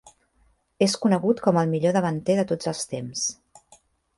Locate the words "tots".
2.53-2.73